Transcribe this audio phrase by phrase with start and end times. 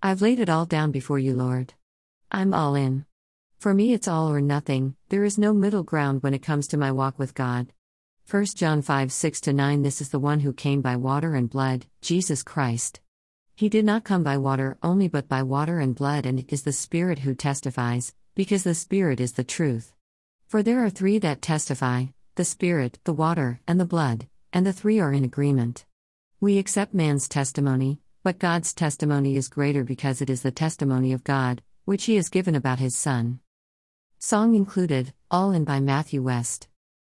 [0.00, 1.74] I've laid it all down before you, Lord.
[2.30, 3.04] I'm all in.
[3.58, 6.76] For me, it's all or nothing, there is no middle ground when it comes to
[6.76, 7.72] my walk with God.
[8.30, 11.86] 1 John 5 6 9 This is the one who came by water and blood,
[12.00, 13.00] Jesus Christ.
[13.56, 16.62] He did not come by water only, but by water and blood, and it is
[16.62, 19.92] the Spirit who testifies, because the Spirit is the truth.
[20.46, 22.06] For there are three that testify
[22.36, 25.84] the Spirit, the water, and the blood, and the three are in agreement.
[26.38, 31.24] We accept man's testimony, but God's testimony is greater because it is the testimony of
[31.24, 33.40] God, which He has given about His Son.
[34.18, 36.68] Song included, All in by Matthew West.